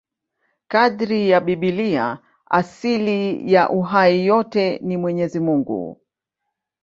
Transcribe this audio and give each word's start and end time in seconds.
Kadiri 0.67 1.29
ya 1.29 1.39
Biblia, 1.41 2.17
asili 2.45 3.51
ya 3.53 3.69
uhai 3.69 4.31
wote 4.31 4.79
ni 4.83 4.97
Mwenyezi 4.97 5.39
Mungu. 5.39 6.01